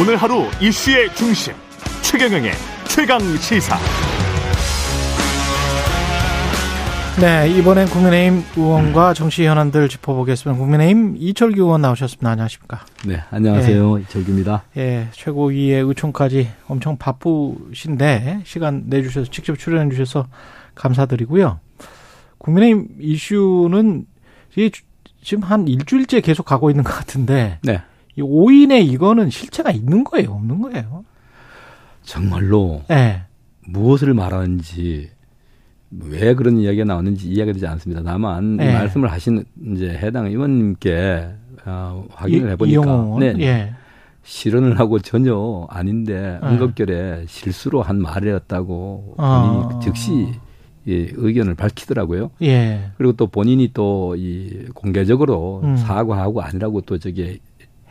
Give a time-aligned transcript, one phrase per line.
[0.00, 1.52] 오늘 하루 이슈의 중심
[2.00, 2.52] 최경영의
[2.88, 3.76] 최강 시사.
[7.20, 10.58] 네, 이번엔 국민의힘 의원과 정치 현안들 짚어보겠습니다.
[10.58, 12.30] 국민의힘 이철규 의원 나오셨습니다.
[12.30, 12.80] 안녕하십니까?
[13.06, 13.98] 네, 안녕하세요.
[13.98, 14.02] 예.
[14.02, 14.62] 이철규입니다.
[14.78, 20.28] 예, 최고위의 의총까지 엄청 바쁘신데 시간 내주셔서 직접 출연해 주셔서
[20.76, 21.60] 감사드리고요.
[22.38, 24.06] 국민의힘 이슈는
[25.22, 27.82] 지금 한 일주일째 계속 가고 있는 것 같은데 네.
[28.16, 31.04] 이 5인의 이거는 실체가 있는 거예요, 없는 거예요?
[32.02, 33.22] 정말로 네.
[33.66, 35.10] 무엇을 말하는지
[35.90, 38.02] 왜 그런 이야기가 나오는지 이해가 되지 않습니다.
[38.02, 38.70] 다만 네.
[38.70, 41.28] 이 말씀을 하신 이제 해당 의원님께
[41.66, 43.74] 어, 확인을 해보니까 네, 예.
[44.22, 46.48] 실언을 하고 전혀 아닌데 네.
[46.48, 49.68] 응급결에 실수로 한 말이었다고 아.
[49.68, 50.28] 본인이 즉시
[50.88, 52.30] 예, 의견을 밝히더라고요.
[52.42, 52.90] 예.
[52.96, 55.76] 그리고 또 본인이 또 이 공개적으로 음.
[55.76, 57.38] 사과하고 아니라고 또 저기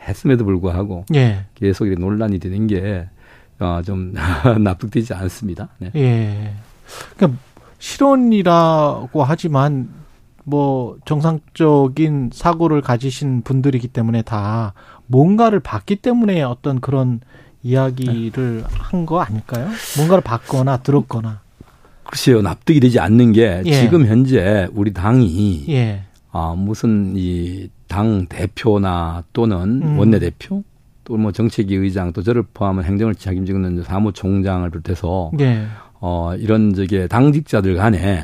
[0.00, 1.44] 했음에도 불구하고 예.
[1.54, 3.08] 계속 이렇게 논란이 되는 게
[3.58, 4.14] 어, 좀
[4.60, 5.68] 납득되지 않습니다.
[5.78, 5.90] 네.
[5.94, 6.52] 예.
[7.16, 7.38] 그러니까
[7.78, 9.88] 실언이라고 하지만
[10.44, 14.72] 뭐 정상적인 사고를 가지신 분들이기 때문에 다
[15.06, 17.20] 뭔가를 봤기 때문에 어떤 그런
[17.62, 19.68] 이야기를 한 거 아닐까요?
[19.98, 21.40] 뭔가를 봤거나 들었거나.
[22.04, 23.72] 글쎄요, 납득이 되지 않는 게 예.
[23.82, 26.02] 지금 현재 우리 당이 예.
[26.32, 29.98] 아, 무슨 이 당 대표나 또는 음.
[29.98, 30.62] 원내대표
[31.04, 35.64] 또 뭐 정책위 의장 또 저를 포함한 행정을 책임지는 사무총장을 비롯해서 예.
[36.00, 38.22] 어, 이런 저게 당직자들 간에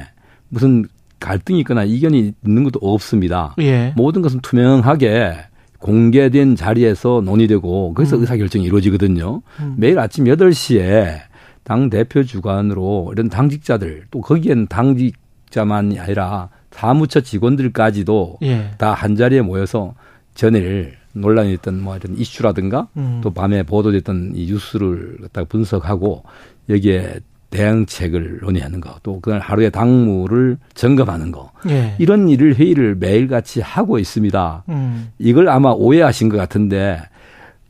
[0.49, 0.85] 무슨
[1.19, 3.57] 갈등이 있거나 이견이 있는 것도 없습니다.
[3.59, 3.93] 예.
[3.97, 5.35] 모든 것은 투명하게
[5.81, 8.21] 공개된 자리에서 논의되고 거기서 음.
[8.21, 9.43] 의사결정이 이루어지거든요.
[9.59, 9.75] 음.
[9.77, 11.23] 매일 아침 8시에
[11.65, 15.17] 당 대표 주관으로 이런 당직자들 또 거기에는 당직
[15.57, 18.71] 자만이 아니라 사무처 직원들까지도 예.
[18.77, 19.95] 다한 자리에 모여서
[20.35, 23.21] 전일 논란이 됐던 뭐 이런 이슈라든가 음.
[23.23, 26.25] 또 밤에 보도됐던 이 뉴스를 갖다가 분석하고
[26.69, 31.95] 여기에 대응책을 논의하는 거, 또 그날 하루의 당무를 점검하는 거, 예.
[31.99, 34.65] 이런 일을 회의를 매일 같이 하고 있습니다.
[34.69, 35.09] 음.
[35.19, 37.01] 이걸 아마 오해하신 것 같은데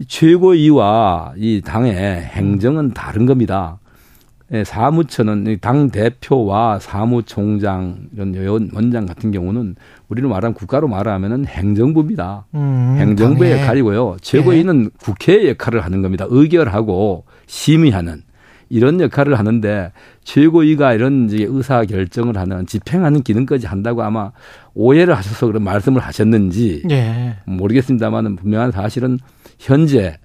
[0.08, 3.78] 최고위와 이 당의 행정은 다른 겁니다.
[4.52, 9.74] 예, 사무처는 당 대표와 사무총장 이런 원장 같은 경우는
[10.08, 12.46] 우리는 말하면 국가로 말하면은 행정부입니다.
[12.54, 13.60] 음, 행정부의 당에.
[13.60, 14.18] 역할이고요.
[14.20, 14.88] 최고위는 예.
[15.00, 16.26] 국회의 역할을 하는 겁니다.
[16.28, 18.22] 의결하고 심의하는.
[18.68, 19.92] 이런 역할을 하는데
[20.24, 24.32] 최고위가 이런 의사 결정을 하는 집행하는 기능까지 한다고 아마
[24.74, 27.36] 오해를 하셔서 그런 말씀을 하셨는지 예.
[27.44, 29.18] 모르겠습니다만은 분명한 사실은
[29.58, 30.18] 현재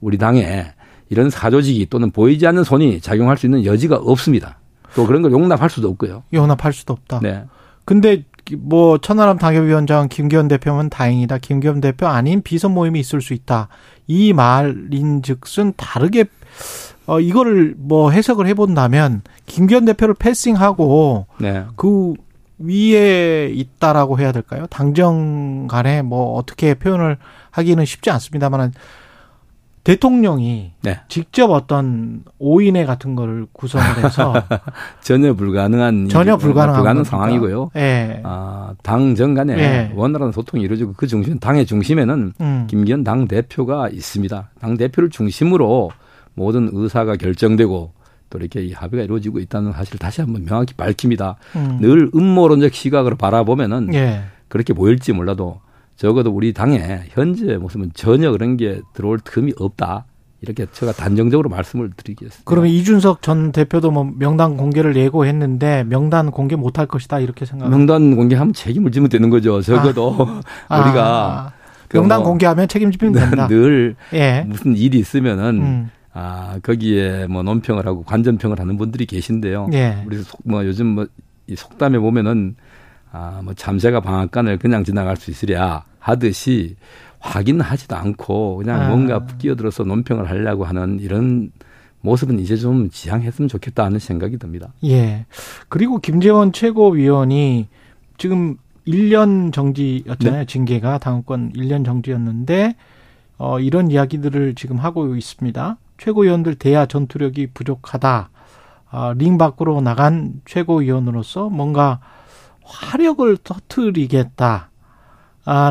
[0.00, 0.66] 우리 당에
[1.10, 4.58] 이런 사조직이 또는 보이지 않는 손이 작용할 수 있는 여지가 없습니다.
[4.94, 6.24] 또 그런 걸 용납할 수도 없고요.
[6.32, 7.20] 용납할 수도 없다.
[7.22, 7.44] 네.
[7.84, 8.24] 근데
[8.56, 11.38] 뭐 천하람 당협위원장 김기현 대표면 다행이다.
[11.38, 13.68] 김기현 대표 아닌 비선 모임이 있을 수 있다.
[14.06, 16.24] 이 말인즉슨 다르게
[17.06, 21.64] 어, 이거를 뭐 해석을 해본다면 김기현 대표를 패싱하고 네.
[21.76, 22.14] 그
[22.58, 24.66] 위에 있다라고 해야 될까요?
[24.68, 27.16] 당정 간에 뭐 어떻게 표현을
[27.50, 28.72] 하기는 쉽지 않습니다만은
[29.84, 30.98] 대통령이 네.
[31.08, 34.34] 직접 어떤 오인회 같은 거를 구성을 해서
[35.00, 37.70] 전혀 불가능한 전혀 불가능한 불가능 상황이고요.
[37.76, 38.20] 예.
[38.24, 39.92] 아, 당 정 간에 예.
[39.94, 42.66] 원활한 소통이 이루어지고 그 중심 당의 중심에는 음.
[42.68, 44.50] 김기현 당 대표가 있습니다.
[44.60, 45.90] 당 대표를 중심으로
[46.34, 47.92] 모든 의사가 결정되고
[48.30, 51.36] 또 이렇게 이 합의가 이루어지고 있다는 사실을 다시 한번 명확히 밝힙니다.
[51.56, 51.78] 음.
[51.80, 54.22] 늘 음모론적 시각으로 바라보면은 예.
[54.48, 55.60] 그렇게 보일지 몰라도
[55.98, 60.06] 적어도 우리 당의 현재 모습은 전혀 그런 게 들어올 틈이 없다.
[60.40, 62.42] 이렇게 제가 단정적으로 말씀을 드리겠습니다.
[62.44, 67.68] 그러면 이준석 전 대표도 뭐 명단 공개를 예고했는데 명단 공개 못할 것이다 이렇게 생각.
[67.68, 69.60] 명단 공개하면 책임을 지면 되는 거죠.
[69.60, 70.14] 적어도
[70.68, 70.78] 아.
[70.86, 71.52] 우리가 아.
[71.88, 73.48] 명단 뭐 공개하면 책임지면 된다.
[73.48, 74.44] 늘 예.
[74.46, 75.90] 무슨 일이 있으면은 음.
[76.12, 79.70] 아, 거기에 뭐 논평을 하고 관전평을 하는 분들이 계신데요.
[79.72, 80.04] 예.
[80.06, 81.06] 우리 속, 뭐 요즘 뭐
[81.48, 82.56] 이 속담에 보면은
[83.12, 86.76] 아, 뭐 잠새가 방앗간을 그냥 지나갈 수 있으랴 하듯이
[87.20, 88.88] 확인하지도 않고 그냥 아.
[88.88, 91.50] 뭔가 끼어들어서 논평을 하려고 하는 이런
[92.00, 94.72] 모습은 이제 좀 지양했으면 좋겠다 하는 생각이 듭니다.
[94.84, 95.26] 예.
[95.68, 97.68] 그리고 김재원 최고위원이
[98.18, 98.56] 지금
[98.86, 100.40] 1년 정지였잖아요.
[100.40, 100.46] 네.
[100.46, 102.76] 징계가 당원권 1년 정지였는데
[103.38, 105.76] 어 이런 이야기들을 지금 하고 있습니다.
[105.98, 108.30] 최고위원들 대야 전투력이 부족하다.
[108.90, 112.00] 아, 링 밖으로 나간 최고위원으로서 뭔가
[112.68, 114.70] 화력을 터트리겠다.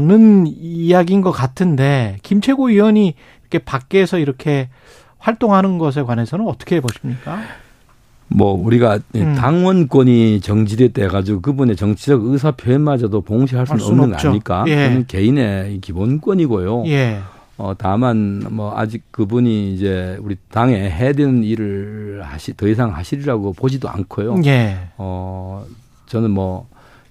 [0.01, 4.69] 는 이야기인 것 같은데 김 최고위원이 이렇게 밖에서 이렇게
[5.19, 7.39] 활동하는 것에 관해서는 어떻게 보십니까?
[8.27, 9.35] 뭐 우리가 음.
[9.35, 14.17] 당원권이 정지됐다 해가지고 그분의 정치적 의사 표현마저도 봉쇄할 수는 없는 없죠.
[14.17, 14.63] 거 아닙니까?
[14.67, 14.89] 예.
[14.89, 16.85] 그는 개인의 기본권이고요.
[16.87, 17.19] 예.
[17.59, 23.53] 어, 다만, 뭐, 아직 그분이 이제 우리 당에 해야 되는 일을 하시, 더 이상 하시리라고
[23.53, 24.41] 보지도 않고요.
[24.45, 24.77] 예.
[24.97, 25.65] 어,
[26.05, 26.67] 저는 뭐,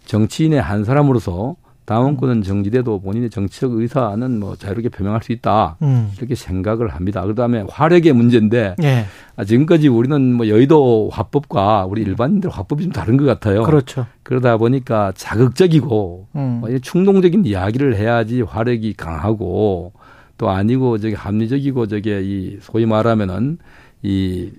[0.07, 1.57] 정치인의 한 사람으로서
[1.87, 5.77] 당원권은 정지돼도 본인의 정치적 의사는 뭐 자유롭게 표명할 수 있다.
[5.83, 6.11] 음.
[6.19, 7.25] 이렇게 생각을 합니다.
[7.25, 9.05] 그 다음에 화력의 문제인데 예.
[9.37, 13.63] 아, 지금까지 우리는 뭐 여의도 화법과 우리 일반인들 화법이 좀 다른 것 같아요.
[13.63, 14.07] 그렇죠.
[14.25, 16.59] 그러다 보니까 자극적이고 음.
[16.61, 19.93] 뭐 충동적인 이야기를 해야지 화력이 강하고
[20.39, 23.59] 또 아니고 저기 합리적이고 저게 이 소위 말하면은
[24.03, 24.51] 이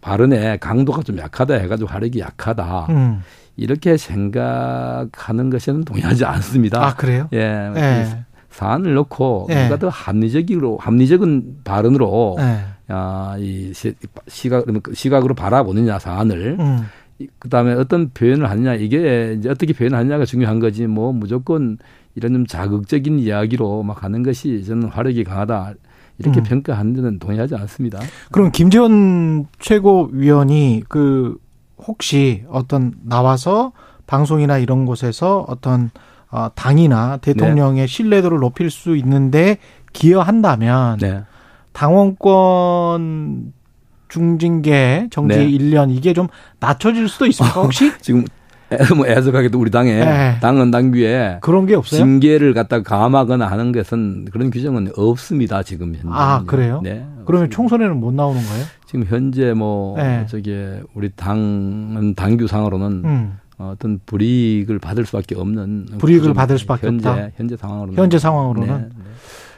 [0.00, 2.86] 발언의 강도가 좀 약하다 해가지고 화력이 약하다.
[2.88, 3.20] 음.
[3.56, 6.84] 이렇게 생각하는 것에는 동의하지 않습니다.
[6.84, 7.28] 아 그래요?
[7.32, 7.70] 예.
[7.76, 8.24] 예.
[8.50, 9.64] 사안을 놓고 예.
[9.64, 12.64] 누가 더 합리적으로 합리적인 발언으로 예.
[12.88, 13.72] 아, 이
[14.28, 16.86] 시각 시각으로 바라보느냐 사안을 음.
[17.38, 21.78] 그다음에 어떤 표현을 하느냐 이게 이제 어떻게 표현하느냐가 중요한 거지 뭐 무조건
[22.14, 25.74] 이런 좀 자극적인 이야기로 막 하는 것이 저는 화력이 강하다
[26.18, 26.44] 이렇게 음.
[26.44, 28.00] 평가하는 데는 동의하지 않습니다.
[28.30, 31.36] 그럼 김재원 최고위원이 그
[31.86, 33.72] 혹시 어떤 나와서
[34.06, 35.90] 방송이나 이런 곳에서 어떤
[36.30, 37.86] 어, 당이나 대통령의 네.
[37.86, 39.58] 신뢰도를 높일 수 있는데
[39.92, 41.22] 기여한다면 네.
[41.72, 43.52] 당원권
[44.08, 45.46] 중징계 정지 네.
[45.48, 46.28] 1년 이게 좀
[46.58, 47.92] 낮춰질 수도 있습니까 혹시?
[48.00, 48.24] 지금
[48.96, 50.38] 뭐 애석하게도 우리 당에 네.
[50.40, 51.98] 당은 당규에 그런 게 없어요.
[51.98, 56.08] 징계를 갖다 감하거나 하는 것은 그런 규정은 없습니다 지금 현재.
[56.10, 56.80] 아 그래요?
[56.82, 57.04] 네.
[57.26, 58.64] 그러면 총선에는 못 나오는 거예요?
[58.86, 60.26] 지금 현재 뭐 네.
[60.28, 60.56] 저기
[60.94, 63.38] 우리 당은 당규상으로는 음.
[63.58, 67.28] 어떤 불이익을 받을 수밖에 없는 불이익을 받을 수밖에 현재, 없다.
[67.36, 69.04] 현재 상황으로는 현재 상황으로는 네, 네.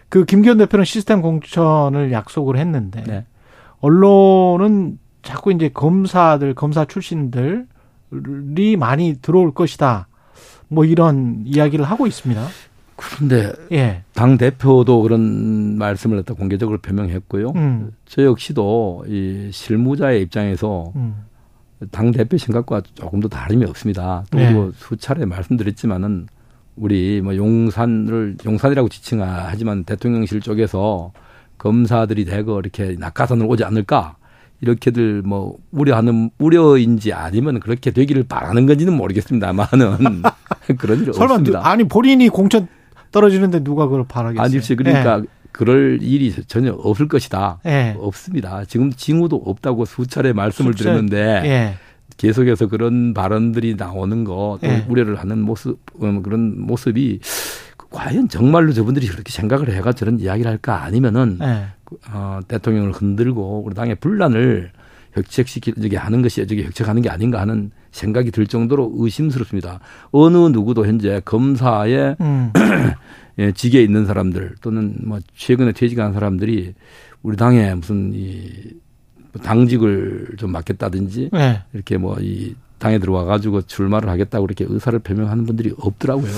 [0.09, 3.25] 그 김기현 대표는 시스템 공천을 약속을 했는데 네.
[3.81, 7.67] 언론은 자꾸 이제 검사들 검사 출신들
[8.13, 10.09] 리 많이 들어올 것이다.
[10.69, 12.47] 뭐 이런 이야기를 하고 있습니다.
[12.97, 14.03] 그런데 예.
[14.15, 17.53] 당 대표도 그런 말씀을 갖다 공개적으로 표명했고요.
[17.57, 17.93] 음.
[18.07, 21.25] 저 역시도 이 실무자의 입장에서 음.
[21.91, 24.25] 당 대표 생각과 조금 더 다름이 없습니다.
[24.31, 24.71] 또 예.
[24.77, 26.29] 수차례 말씀드렸지만은
[26.77, 31.13] 우리 뭐 용산을 용산이라고 지칭하지만 대통령실 쪽에서
[31.59, 34.17] 검사들이 대거 이렇게 낙하산을 오지 않을까
[34.63, 40.23] 이렇게들 뭐 우려하는 우려인지 아니면 그렇게 되기를 바라는 건지는 모르겠습니다만은
[40.79, 41.69] 그런 일 설마 없습니다.
[41.69, 42.69] 아니 본인이 공천
[43.11, 44.45] 떨어지는데 누가 그걸 바라겠어요?
[44.45, 45.27] 아니지 그러니까 네.
[45.51, 47.59] 그럴 일이 전혀 없을 것이다.
[47.65, 47.97] 네.
[47.99, 48.65] 없습니다.
[48.65, 51.75] 지금 징후도 없다고 수차례 말씀을 수차, 드렸는데 네.
[52.17, 57.19] 계속해서 그런 발언들이 나오는 거, 또 우려를 하는 모습 음, 그런 모습이
[57.91, 61.67] 과연 정말로 저분들이 그렇게 생각을 해가 저런 이야기를 할까 아니면은 네.
[62.13, 64.73] 어, 대통령을 흔들고 우리 당의 분란을
[65.13, 69.81] 혁책시키게 하는 것이 저게 혁책하는 게 아닌가 하는 생각이 들 정도로 의심스럽습니다.
[70.11, 72.53] 어느 누구도 현재 검사의 음.
[73.39, 76.75] 예, 직에 있는 사람들 또는 뭐 최근에 퇴직한 사람들이
[77.23, 78.51] 우리 당에 무슨 이
[79.43, 81.63] 당직을 좀 맡겠다든지 네.
[81.73, 86.33] 이렇게 뭐 이 당에 들어와 가지고 출마를 하겠다고 이렇게 의사를 표명하는 분들이 없더라고요.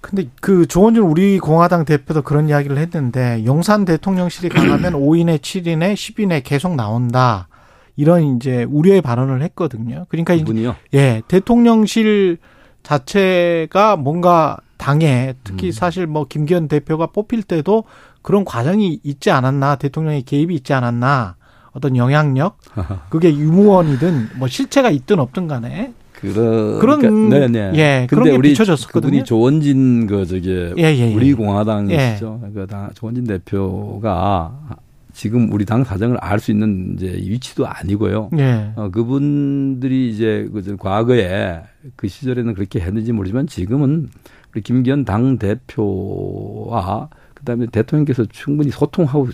[0.00, 6.42] 근데 그 조원준 우리 공화당 대표도 그런 이야기를 했는데 용산 대통령실이 강하면 5인에 7인에 10인에
[6.42, 7.48] 계속 나온다.
[7.96, 10.06] 이런 이제 우려의 발언을 했거든요.
[10.08, 10.74] 그러니까 그분이요?
[10.94, 12.38] 예, 대통령실
[12.82, 15.72] 자체가 뭔가 당에 특히 음.
[15.72, 17.84] 사실 뭐 김기현 대표가 뽑힐 때도
[18.22, 21.36] 그런 과정이 있지 않았나 대통령의 개입이 있지 않았나
[21.72, 22.56] 어떤 영향력
[23.10, 27.72] 그게 유무원이든 뭐 실체가 있든 없든 간에 그러, 그런 그러니까, 네네.
[27.76, 29.10] 예, 근데 우리 비춰졌었거든요.
[29.10, 31.14] 그분이 조원진 그 저기 예, 예, 예.
[31.14, 32.42] 우리 공화당이시죠.
[32.44, 32.50] 예.
[32.52, 34.78] 그 조원진 대표가
[35.12, 38.30] 지금 우리 당 사정을 알 수 있는 이제 위치도 아니고요.
[38.38, 38.72] 예.
[38.76, 41.62] 어, 그분들이 이제 그 과거에
[41.96, 44.08] 그 시절에는 그렇게 했는지 모르지만 지금은
[44.52, 49.28] 우리 김기현 당 대표와 그다음에 대통령께서 충분히 소통하고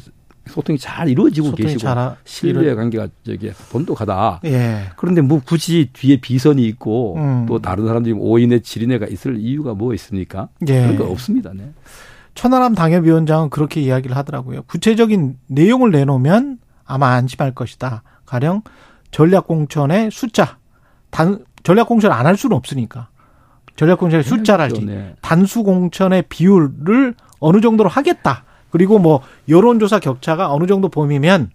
[0.49, 4.41] 소통이 잘 이루어지고 소통이 계시고 잘 신뢰 관계가 저기 본독하다.
[4.45, 4.91] 예.
[4.97, 7.47] 그런데 뭐 굳이 뒤에 비선이 있고 음.
[7.47, 10.49] 또 다른 사람들이 5인에 7인에가 있을 이유가 뭐 있습니까?
[10.69, 10.83] 예.
[10.83, 11.51] 그런 거 없습니다.
[11.55, 11.73] 네.
[12.35, 14.63] 천하람 당협위원장은 그렇게 이야기를 하더라고요.
[14.65, 18.03] 구체적인 내용을 내놓으면 아마 안심할 것이다.
[18.27, 18.63] 가령
[19.11, 20.59] 전략공천의 숫자.
[21.11, 23.09] 단 전략공천 안 할 수는 없으니까.
[23.77, 25.15] 전략공천의 숫자랄지 네.
[25.23, 28.45] 단수공천의 비율을 어느 정도로 하겠다.
[28.77, 31.49] 그리고 뭐 여론조사 격차가 어느 정도 보이면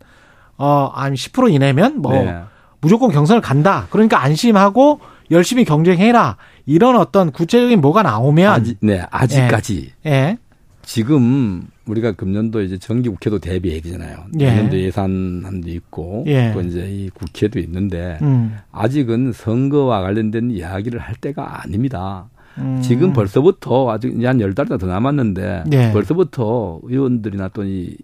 [0.58, 2.36] 어한10% 이내면 뭐 네.
[2.82, 3.86] 무조건 경선을 간다.
[3.92, 5.00] 그러니까 안심하고
[5.30, 6.38] 열심히 경쟁해라.
[6.66, 10.10] 이런 어떤 구체적인 뭐가 나오면 아직, 네 아직까지 예.
[10.10, 10.38] 예.
[10.82, 14.18] 지금 우리가 금년도 이제 정기 국회도 대비해야 되잖아요.
[14.40, 14.48] 예.
[14.48, 16.51] 금년도 예산안도 있고 예.
[16.54, 18.58] 또 이제 이 국회도 있는데 음.
[18.72, 22.30] 아직은 선거와 관련된 이야기를 할 때가 아닙니다.
[22.58, 22.81] 음.
[22.81, 25.91] 지금 벌써부터 아직 한열 달이나 더 남았는데 네.
[25.93, 27.96] 벌써부터 의원들이나 또이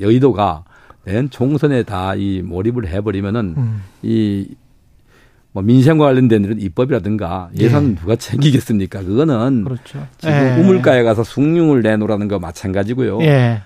[0.00, 0.64] 여의도가
[1.04, 3.82] 내년 총선에 다 이 몰입을 해버리면은 음.
[4.02, 8.00] 이뭐 민생과 관련된 이런 입법이라든가 예산 네.
[8.00, 9.02] 누가 챙기겠습니까?
[9.02, 10.06] 그거는 그렇죠.
[10.18, 10.60] 지금 네.
[10.60, 13.18] 우물가에 가서 숭늉을 내놓으라는 거 마찬가지고요.
[13.18, 13.62] 네.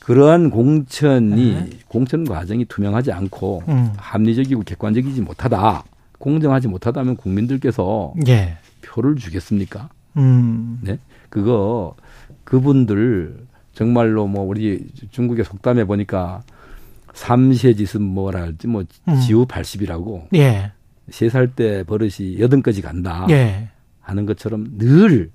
[0.00, 1.70] 그러한 공천이 네.
[1.88, 3.92] 공천 과정이 투명하지 않고 음.
[3.96, 5.84] 합리적이고 객관적이지 못하다.
[6.18, 8.56] 공정하지 못하다면 국민들께서 예.
[8.84, 9.88] 표를 주겠습니까?
[10.16, 10.78] 음.
[10.82, 10.98] 네.
[11.28, 11.96] 그거
[12.44, 16.42] 그분들 정말로 뭐 우리 중국의 속담에 보니까
[17.14, 19.20] 삼세짓은 뭐라 할지 뭐 음.
[19.20, 20.72] 지우 80이라고 예.
[21.08, 23.68] 세살 때 버릇이 여든까지 간다 예.
[24.00, 25.30] 하는 것처럼 늘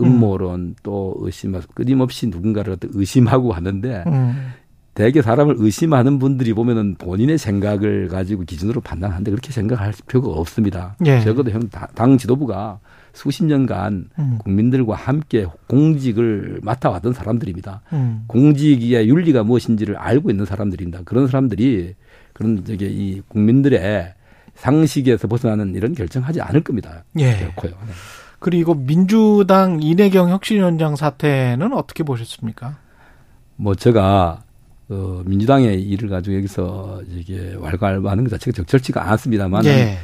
[0.00, 0.74] 음모론 음.
[0.82, 4.52] 또 의심하고 끊임없이 누군가를 의심하고 하는데 음.
[4.94, 10.96] 대개 사람을 의심하는 분들이 보면은 본인의 생각을 가지고 기준으로 판단하는데 그렇게 생각할 필요가 없습니다.
[11.04, 11.20] 예.
[11.20, 12.78] 적어도 형 당 지도부가
[13.12, 14.38] 수십 년간 음.
[14.38, 17.82] 국민들과 함께 공직을 맡아왔던 사람들입니다.
[17.92, 18.24] 음.
[18.28, 21.00] 공직의 윤리가 무엇인지를 알고 있는 사람들입니다.
[21.04, 21.94] 그런 사람들이
[22.32, 24.14] 그런 저기 이 국민들의
[24.54, 27.04] 상식에서 벗어나는 이런 결정하지 않을 겁니다.
[27.18, 27.36] 예.
[27.38, 27.72] 결코요.
[27.72, 27.92] 네.
[28.38, 32.76] 그리고 민주당 이내경 혁신위원장 사태는 어떻게 보셨습니까?
[33.56, 34.43] 뭐 제가
[34.94, 39.98] 어, 민주당의 일을 가지고 여기서 이게 왈가왈부하는 것 자체가 적절치가 않습니다만 예.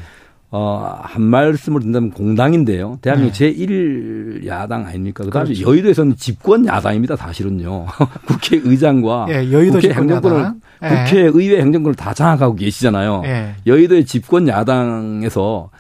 [0.53, 2.99] 어, 한 말씀을 든다면 공당인데요.
[3.03, 3.53] 대한민국 네.
[3.53, 5.23] 제1 야당 아닙니까?
[5.25, 5.71] 그다음에 그렇죠.
[5.71, 7.15] 여의도에서는 집권 야당입니다.
[7.15, 7.87] 사실은요.
[8.27, 10.89] 국회의장과 예, 여의도 국회 행정권을 예.
[10.89, 13.23] 국회의회 행정권을 다 장악하고 계시잖아요.
[13.27, 13.55] 예.
[13.65, 15.71] 여의도의 집권 야당에서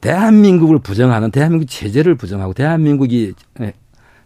[0.00, 3.34] 대한민국을 부정하는 대한민국 체제를 부정하고 대한민국이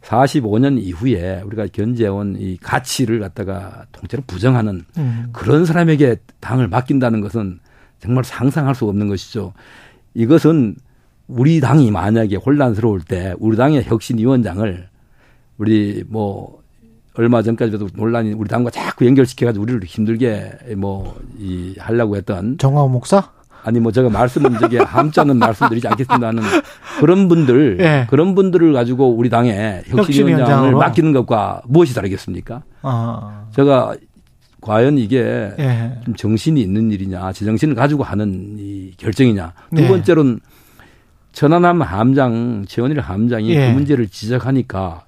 [0.03, 5.27] 45년 이후에 우리가 견제해온 이 가치를 갖다가 통째로 부정하는 음.
[5.33, 7.61] 그런 사람에게 당을 맡긴다는 것은
[8.01, 9.53] 정말 상상할 수 없는 것이죠.
[10.15, 10.77] 이것은
[11.29, 14.89] 우리 당이 만약에 혼란스러울 때 우리 당의 혁신위원장을
[15.59, 16.61] 우리 뭐
[17.15, 23.33] 얼마 전까지도 논란이 우리 당과 자꾸 연결시켜가지고 우리를 힘들게 뭐 이 하려고 했던 정화호 목사?
[23.65, 26.43] 아니 뭐 제가 말씀은 저기 함자는 말씀드리지 않겠습니다는
[27.01, 28.07] 그런 분들 네.
[28.11, 32.63] 그런 분들을 가지고 우리 당의 혁신위원장을 맡기는 것과 무엇이 다르겠습니까?
[32.83, 33.45] 아.
[33.55, 33.95] 제가
[34.61, 35.99] 과연 이게 예.
[36.05, 39.53] 좀 정신이 있는 일이냐, 제정신을 가지고 하는 이 결정이냐.
[39.75, 39.89] 두 네.
[39.89, 40.41] 번째로는
[41.33, 43.69] 천안함 함장, 최원일 함장이 예.
[43.69, 45.05] 그 문제를 지적하니까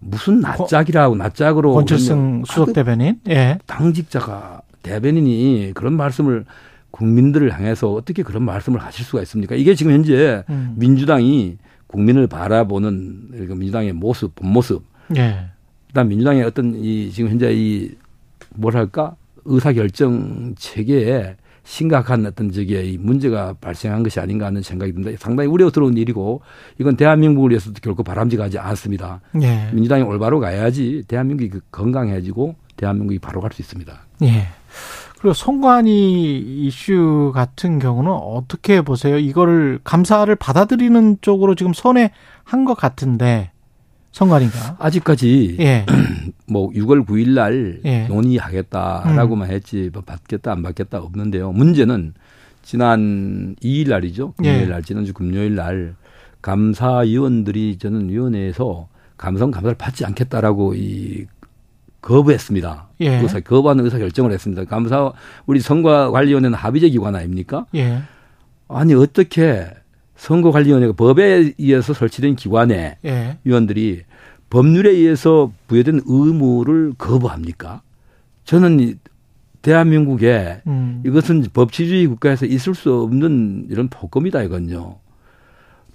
[0.00, 3.58] 무슨 낯짝이라고 낯짝으로 권철승 수석 대변인, 예.
[3.66, 6.44] 당직자가 대변인이 그런 말씀을
[6.90, 9.54] 국민들을 향해서 어떻게 그런 말씀을 하실 수가 있습니까?
[9.54, 10.74] 이게 지금 현재 음.
[10.76, 14.82] 민주당이 국민을 바라보는 민주당의 모습, 본 모습.
[15.16, 15.46] 예.
[15.88, 17.90] 그다음 민주당의 어떤 이 지금 현재 이
[18.54, 25.16] 뭐랄까 의사 결정 체계에 심각한 어떤 저기 이 문제가 발생한 것이 아닌가 하는 생각이 듭니다.
[25.20, 26.40] 상당히 우려스러운 일이고
[26.78, 29.20] 이건 대한민국을 위해서도 결코 바람직하지 않습니다.
[29.42, 29.70] 예.
[29.72, 33.92] 민주당이 올바로 가야지 대한민국이 그 건강해지고 대한민국이 바로 갈 수 있습니다.
[34.22, 34.46] 예.
[35.20, 39.18] 그리고 송관이 이슈 같은 경우는 어떻게 보세요?
[39.18, 43.50] 이거를 감사를 받아들이는 쪽으로 지금 선회한 것 같은데
[44.12, 45.84] 선관위가 아직까지 예.
[46.48, 48.06] 뭐 6월 9일 날 예.
[48.08, 49.54] 논의하겠다라고만 음.
[49.54, 51.52] 했지 뭐 받겠다 안 받겠다 없는데요.
[51.52, 52.14] 문제는
[52.62, 54.32] 지난 2일 날이죠.
[54.38, 54.66] 금요일 예.
[54.66, 55.96] 날 지난주 금요일 날
[56.40, 61.26] 감사위원들이 저는 위원회에서 감성 감사를 받지 않겠다라고 이
[62.00, 62.88] 거부했습니다.
[63.00, 63.20] 예.
[63.20, 64.64] 의사 거부하는 의사 결정을 했습니다.
[64.64, 65.12] 감사
[65.46, 67.66] 우리 선거관리위원회는 합의제 기관 아닙니까?
[67.74, 68.00] 예.
[68.68, 69.66] 아니 어떻게
[70.16, 73.38] 선거관리위원회가 법에 의해서 설치된 기관에 예.
[73.44, 74.02] 위원들이
[74.50, 77.82] 법률에 의해서 부여된 의무를 거부합니까?
[78.44, 78.98] 저는
[79.62, 81.02] 대한민국에 음.
[81.04, 84.96] 이것은 법치주의 국가에서 있을 수 없는 이런 폭검이다 이건요.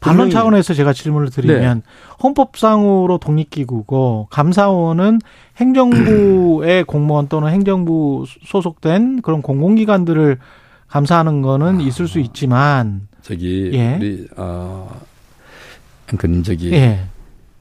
[0.05, 1.83] 반론 차원에서 제가 질문을 드리면 네.
[2.23, 5.19] 헌법상으로 독립기구고 감사원은
[5.57, 10.37] 행정부의 공무원 또는 행정부 소속된 그런 공공기관들을
[10.87, 11.81] 감사하는 거는 아.
[11.81, 13.95] 있을 수 있지만 저기 예.
[13.95, 16.99] 우리 어그 저기 예.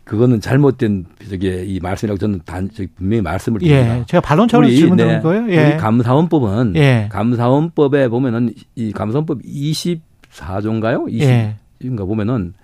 [0.05, 3.69] 그거는 잘못된 저기 이 말씀이라고 저는 단 분명히 말씀을 예.
[3.69, 3.99] 드립니다.
[3.99, 4.05] 예.
[4.07, 5.49] 제가 반론 차원에서 질문 드린 네, 거예요.
[5.49, 5.65] 예.
[5.65, 7.09] 우리 감사원법은 예.
[7.11, 11.09] 감사원법에 보면은 이 감사원법 24조인가요?
[11.09, 12.07] 20 인가 예.
[12.07, 12.55] 보면은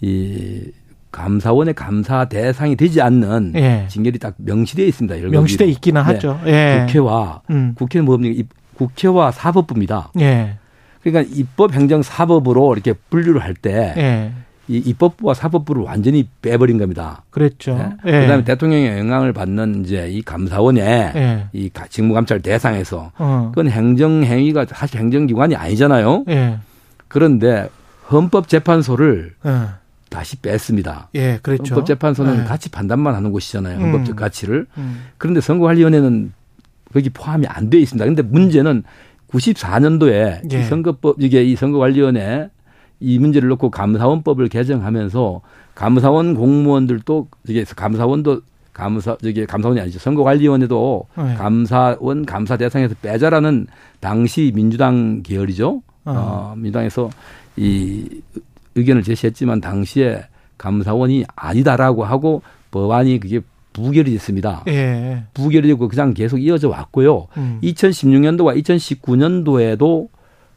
[0.00, 0.70] 이
[1.12, 3.86] 감사원의 감사 대상이 되지 않는 예.
[3.88, 5.28] 징계리 딱 명시되어 있습니다.
[5.28, 6.06] 명시되어 있기는 네.
[6.06, 6.40] 하죠.
[6.46, 6.84] 예.
[6.86, 7.74] 국회와 음.
[7.76, 8.48] 국회는 뭡니까?
[8.76, 10.10] 국회와 사법부입니다.
[10.20, 10.56] 예.
[11.02, 13.94] 그러니까 입법, 행정, 사법으로 이렇게 분류를 할 때.
[13.96, 14.32] 예.
[14.66, 17.22] 이 입법부와 사법부를 완전히 빼버린 겁니다.
[17.28, 17.76] 그랬죠.
[17.76, 17.90] 네?
[18.06, 18.20] 예.
[18.22, 20.82] 그다음에 대통령의 영향을 받는 이제 이 감사원의
[21.14, 21.46] 예.
[21.52, 23.52] 이 직무감찰 대상에서 어.
[23.54, 26.24] 그건 행정행위가 사실 행정기관이 아니잖아요.
[26.28, 26.56] 예.
[27.08, 27.68] 그런데
[28.10, 29.50] 헌법재판소를 예.
[30.10, 31.08] 다시 뺐습니다.
[31.14, 31.74] 예, 그렇죠.
[31.74, 32.44] 헌법재판소는 예.
[32.44, 33.80] 가치 판단만 하는 곳이잖아요.
[33.80, 34.16] 헌법적 음.
[34.16, 34.66] 가치를.
[34.78, 35.04] 음.
[35.18, 36.32] 그런데 선거관리위원회는
[36.92, 38.04] 거기 포함이 안 돼 있습니다.
[38.04, 38.84] 근데 문제는
[39.30, 40.62] 94년도에 예.
[40.64, 42.50] 선거법 이게 이 선거관리위원회
[43.00, 45.40] 이 문제를 놓고 감사원법을 개정하면서
[45.74, 48.42] 감사원 공무원들도 이게 감사원도
[48.72, 51.34] 감사 저기 감사원이 아니죠 선거관리위원회도 네.
[51.34, 53.66] 감사원 감사 대상에서 빼자라는
[54.00, 55.82] 당시 민주당 계열이죠.
[56.06, 56.12] 어.
[56.12, 57.10] 어, 민주당에서
[57.56, 58.22] 이
[58.74, 60.24] 의견을 제시했지만 당시에
[60.58, 63.40] 감사원이 아니다라고 하고 법안이 그게
[63.72, 64.62] 부결이 됐습니다.
[64.68, 65.24] 예.
[65.34, 67.26] 부결이 되고 그냥 계속 이어져 왔고요.
[67.36, 67.58] 음.
[67.62, 70.08] 2016년도와 2019년도에도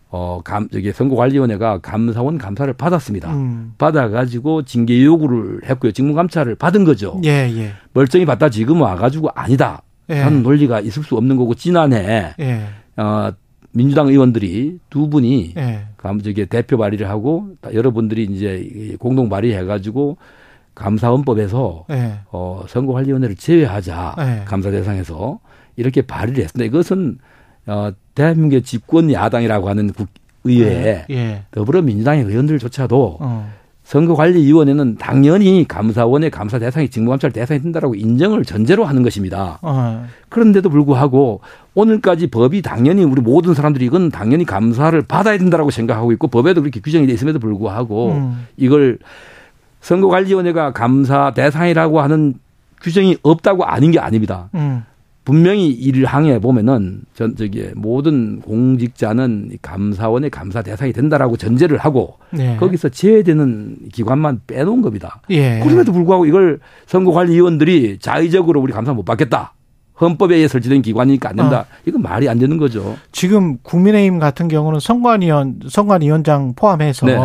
[0.09, 3.33] 어, 감, 저기 선거관리위원회가 감사원 감사를 받았습니다.
[3.33, 3.73] 음.
[3.77, 5.91] 받아가지고 징계 요구를 했고요.
[5.91, 7.19] 직무감찰을 받은 거죠.
[7.25, 7.73] 예, 예.
[7.93, 9.81] 멀쩡히 받다 지금 와가지고 아니다.
[10.09, 10.21] 예.
[10.21, 12.61] 하는 논리가 있을 수 없는 거고, 지난해, 예.
[12.95, 13.31] 어,
[13.77, 15.85] 민주당 의원들이 두 분이, 예.
[15.97, 20.17] 감, 저기 대표 발의를 하고, 여러분들이 이제 공동 발의해가지고,
[20.73, 22.13] 감사원법에서 예.
[22.31, 24.15] 어, 선거관리위원회를 제외하자.
[24.19, 24.45] 예.
[24.45, 25.39] 감사 대상에서.
[25.75, 26.65] 이렇게 발의를 했습니다.
[26.65, 27.19] 이것은
[27.67, 30.07] 어, 대한민국의 집권 야당이라고 하는 국
[30.43, 31.15] 의회에 예.
[31.15, 31.43] 예.
[31.51, 33.53] 더불어민주당의 의원들조차도 어.
[33.87, 39.59] 선거관리위원회는 당연히 감사원의 감사 대상이 직무감찰 대상이 된다라고 인정을 전제로 하는 것입니다.
[39.61, 40.05] 어.
[40.27, 41.39] 그런데도 불구하고
[41.73, 46.81] 오늘까지 법이 당연히 우리 모든 사람들이 이건 당연히 감사를 받아야 된다라고 생각하고 있고 법에도 그렇게
[46.81, 48.47] 규정이 돼 있음에도 불구하고 음.
[48.57, 48.99] 이걸
[49.79, 52.33] 선거관리위원회가 감사 대상이라고 하는
[52.81, 54.49] 규정이 없다고 아닌 게 아닙니다.
[54.55, 54.83] 음.
[55.27, 62.55] 분명히 이를 항해 보면은 전 저기 모든 공직자는 감사원의 감사 대상이 된다라고 전제를 하고 네.
[62.55, 65.19] 거기서 제외되는 기관만 빼놓은 겁니다.
[65.31, 65.59] 예.
[65.61, 69.53] 그럼에도 불구하고 이걸 선거관리위원들이 자의적으로 우리 감사 못 받겠다.
[69.99, 71.65] 헌법에 의해 설치된 기관이니까 안 된다.
[71.69, 71.75] 어.
[71.85, 72.95] 이건 말이 안 되는 거죠.
[73.11, 77.17] 지금 국민의힘 같은 경우는 선관위원 선관위원장 포함해서 네.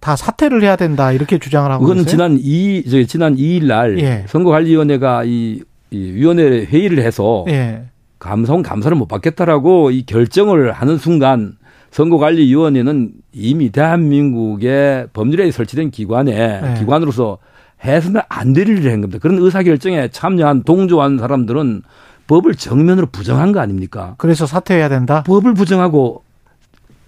[0.00, 4.26] 다 사퇴를 해야 된다 이렇게 주장을 하고 그거는 지난 2 저기 지난 2일 날 예.
[4.28, 5.62] 선거관리위원회가 이
[5.92, 7.84] 이 위원회 회의를 해서 예.
[8.18, 11.54] 감사원 감사를 못 받겠다라고 이 결정을 하는 순간
[11.90, 16.78] 선거관리위원회는 이미 대한민국의 법률에 설치된 기관에 예.
[16.78, 17.38] 기관으로서
[17.84, 19.18] 해서는 안 될 일을 한 겁니다.
[19.20, 21.82] 그런 의사결정에 참여한 동조한 사람들은
[22.28, 24.14] 법을 정면으로 부정한 거 아닙니까?
[24.18, 25.22] 그래서 사퇴해야 된다?
[25.26, 26.22] 법을 부정하고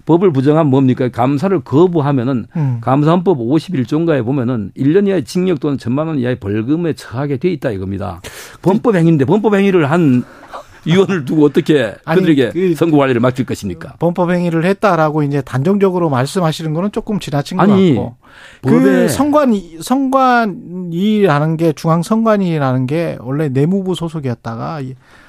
[0.06, 1.08] 법을 부정하면 뭡니까?
[1.08, 2.78] 감사를 거부하면은 음.
[2.80, 8.20] 감사헌법 51조인가에 보면은 1년 이하의 징역 또는 천만 원 이하의 벌금에 처하게 돼 있다 이겁니다.
[8.62, 10.24] 범법 행위인데 범법 행위를 한
[10.86, 13.94] 위원을 두고 어떻게 그들에게 그 선거 관리를 맡길 것입니까?
[13.98, 18.16] 범법 행위를 했다라고 이제 단정적으로 말씀하시는 거는 조금 지나친 아니, 것 같고.
[18.62, 24.82] 그 선관 선관이라는 게 중앙 선관이라는 게 원래 내무부 소속이었다가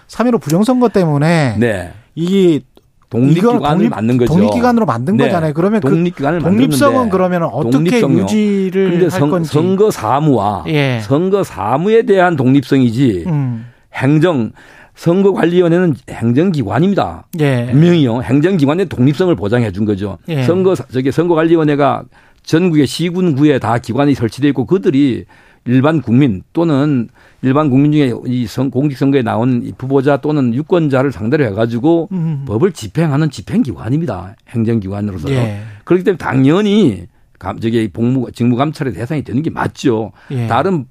[0.07, 1.93] 3.15 부정선거 때문에 네.
[2.15, 2.61] 이게
[3.09, 4.33] 독립기관을 만든 거죠.
[4.33, 5.25] 독립기관으로 만든 네.
[5.25, 5.53] 거잖아요.
[5.53, 8.23] 그러면 그 독립기관을 그 독립성은 그러면 어떻게 독립성요.
[8.23, 9.51] 유지를 할 선, 건지.
[9.51, 10.99] 선거 사무와 예.
[11.01, 13.67] 선거 사무에 대한 독립성이지 음.
[13.93, 14.51] 행정
[14.95, 17.27] 선거관리위원회는 행정기관입니다.
[17.39, 17.67] 예.
[17.71, 18.21] 분명히요.
[18.21, 20.17] 행정기관의 독립성을 보장해 준 거죠.
[20.29, 20.43] 예.
[20.43, 22.03] 선거 저기 선거관리위원회가
[22.43, 25.25] 전국의 시군구에 다 기관이 설치되어 있고 그들이
[25.65, 27.09] 일반 국민 또는
[27.45, 32.43] 일반 국민 중에 이 선, 공직선거에 나온 이 후보자 또는 유권자를 상대로 해가지고 음.
[32.47, 34.35] 법을 집행하는 집행기관입니다.
[34.49, 35.29] 행정기관으로서.
[35.29, 35.59] 예.
[35.83, 37.05] 그렇기 때문에 당연히
[37.37, 40.11] 감, 저기 복무, 직무감찰의 대상이 되는 게 맞죠.
[40.31, 40.47] 예.
[40.47, 40.85] 다른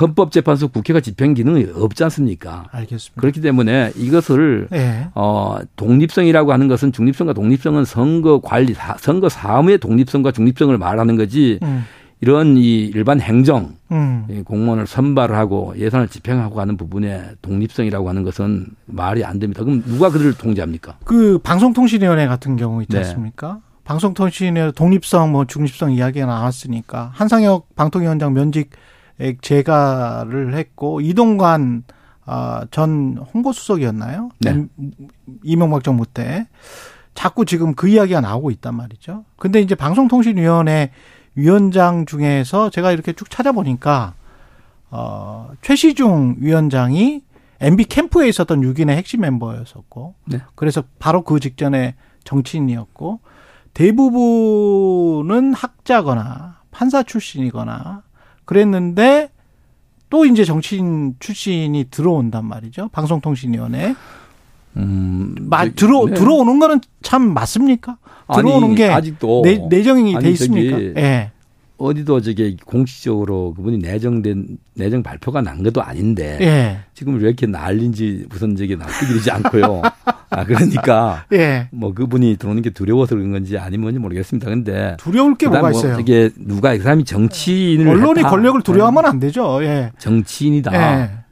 [0.00, 2.66] 헌법재판소 국회가 집행 기능이 없지 않습니까?
[2.72, 3.20] 알겠습니다.
[3.20, 5.08] 그렇기 때문에 이것을 예.
[5.14, 11.84] 어 독립성이라고 하는 것은 중립성과 독립성은 선거 관리 선거 사무의 독립성과 중립성을 말하는 거지 음.
[12.24, 14.26] 이런 이 일반 행정 음.
[14.46, 19.62] 공무원을 선발을 하고 예산을 집행하고 하는 부분의 독립성이라고 하는 것은 말이 안 됩니다.
[19.62, 20.96] 그럼 누가 그들을 통제합니까?
[21.04, 23.00] 그 방송통신위원회 같은 경우 있지 네.
[23.00, 23.60] 않습니까?
[23.60, 23.60] 네.
[23.84, 28.70] 방송통신위원회 독립성 뭐 중립성 이야기가 나왔으니까 한상혁 방통위원장 면직
[29.42, 31.84] 재가를 했고 이동관
[32.24, 34.30] 아, 전 홍보수석이었나요?
[34.40, 34.64] 네.
[35.42, 36.46] 이명박 정부 때
[37.12, 39.26] 자꾸 지금 그 이야기가 나오고 있단 말이죠.
[39.36, 40.90] 근데 이제 방송통신위원회
[41.34, 44.14] 위원장 중에서 제가 이렇게 쭉 찾아보니까
[44.90, 47.22] 어, 최시중 위원장이
[47.60, 50.40] MB 캠프에 있었던 6인의 핵심 멤버였었고, 네.
[50.54, 51.94] 그래서 바로 그 직전에
[52.24, 53.20] 정치인이었고,
[53.74, 58.02] 대부분은 학자거나 판사 출신이거나
[58.44, 59.30] 그랬는데
[60.10, 62.88] 또 이제 정치인 출신이 들어온단 말이죠.
[62.90, 63.96] 방송통신위원회.
[64.76, 66.14] 음, 마, 들어 네.
[66.14, 67.96] 들어오는 거는 참 맞습니까?
[68.34, 70.80] 들어오는 아니, 게 아직도 내, 내정이 아니, 돼 있습니까?
[70.80, 70.92] 예.
[70.92, 71.30] 네.
[71.76, 76.78] 어디도 저게 공식적으로 그분이 내정된 내정 발표가 난 것도 아닌데 예.
[76.94, 79.82] 지금 왜 이렇게 난린지 우선 저게 납득이 되지 않고요.
[80.30, 81.24] 아, 그러니까.
[81.34, 81.68] 예.
[81.72, 84.48] 뭐 그분이 들어오는 게 두려워서 그런 건지 아니면 모르겠습니다.
[84.48, 84.96] 근데.
[84.98, 85.98] 두려울 게 뭐가 뭐 있어요?
[85.98, 87.88] 이게 누가 그 사람이 정치인을.
[87.88, 88.30] 언론이 했다.
[88.30, 89.62] 권력을 두려워하면 안 되죠.
[89.64, 89.90] 예.
[89.98, 91.23] 정치인이다.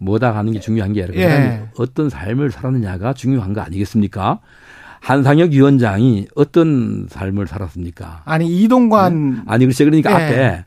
[0.00, 0.04] 예.
[0.04, 1.62] 뭐다 하는 게 중요한 게 아니라 예.
[1.76, 4.40] 어떤 삶을 살았느냐가 중요한 거 아니겠습니까?
[5.00, 8.22] 한상혁 위원장이 어떤 삶을 살았습니까?
[8.24, 9.40] 아니 이동관 네?
[9.46, 10.14] 아니 글쎄 그러니까 예.
[10.14, 10.64] 앞에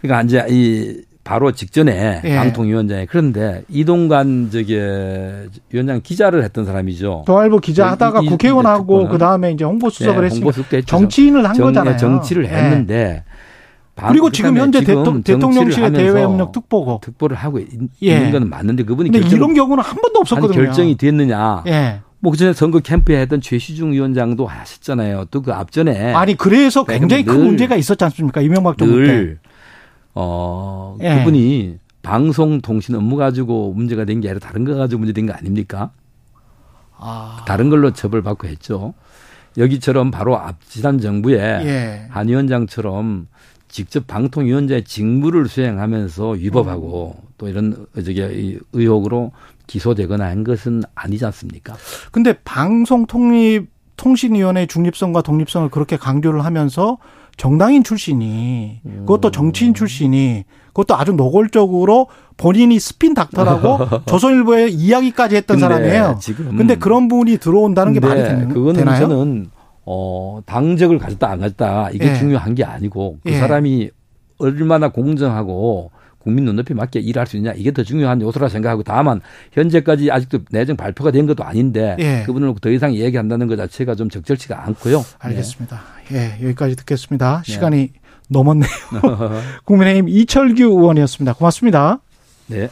[0.00, 2.36] 그러니까 이제 이 바로 직전에 예.
[2.36, 4.80] 방통위원장이 그런데 이동관 저기
[5.70, 7.24] 위원장 기자를 했던 사람이죠.
[7.26, 11.66] 도알보 기자 그 하다가 국회의원하고 그 다음에 이제 홍보 수석을 네, 했으니까 정치인을 한 정,
[11.66, 11.96] 거잖아요.
[11.96, 12.48] 정치를 예.
[12.48, 13.24] 했는데
[14.08, 17.68] 그리고 지금 현재 지금 대통령실의 대외협력 특보고 특보를 하고 있,
[18.02, 18.18] 예.
[18.20, 20.54] 는건 맞는데 그분이 결정, 이런 경우는 한 번도 없었거든요.
[20.64, 21.64] 결정이 됐느냐?
[21.66, 22.00] 예.
[22.20, 25.24] 뭐 그전에 선거 캠프에 했던 최시중 위원장도 하셨잖아요.
[25.30, 28.40] 또 그 앞전에 아니 그래서 굉장히 큰 문제가 있었지 않습니까?
[28.42, 29.36] 이명박 정부 때.
[30.14, 31.16] 어 예.
[31.18, 35.90] 그분이 방송통신 업무 가지고 문제가 된 게 아니라 다른 거 가지고 문제된 거 아닙니까?
[36.98, 37.42] 아.
[37.46, 38.92] 다른 걸로 처벌받고 했죠.
[39.56, 42.06] 여기처럼 바로 앞 지난 정부에 예.
[42.10, 43.26] 한 위원장처럼
[43.70, 47.28] 직접 방통위원장의 직무를 수행하면서 위법하고 음.
[47.38, 49.32] 또 이런 저기 의혹으로
[49.66, 51.76] 기소되거나 한 것은 아니지 않습니까?
[52.10, 56.98] 근데 방송 통립 통신위원회 중립성과 독립성을 그렇게 강조를 하면서
[57.36, 59.32] 정당인 출신이 그것도 음.
[59.32, 66.18] 정치인 출신이 그것도 아주 노골적으로 본인이 스핀 닥터라고 조선일보에 이야기까지 했던 사람이에요.
[66.20, 69.00] 지금 근데 그런 분이 들어온다는 게 말이 되는, 그거는 되나요?
[69.08, 69.50] 저는
[69.84, 72.14] 어 당적을 가졌다 안 가졌다 이게 예.
[72.14, 73.38] 중요한 게 아니고 그 예.
[73.38, 73.90] 사람이
[74.38, 79.20] 얼마나 공정하고 국민 눈높이 맞게 일할 수 있냐 이게 더 중요한 요소라 생각하고 다만
[79.52, 82.22] 현재까지 아직도 내정 발표가 된 것도 아닌데 예.
[82.26, 85.04] 그분을 더 이상 얘기한다는 것 자체가 좀 적절치가 않고요.
[85.18, 85.80] 알겠습니다.
[86.12, 87.42] 예, 예 여기까지 듣겠습니다.
[87.44, 87.52] 네.
[87.52, 87.90] 시간이
[88.28, 88.70] 넘었네요.
[89.64, 91.34] 국민의힘 이철규 의원이었습니다.
[91.34, 92.00] 고맙습니다.
[92.46, 92.68] 네.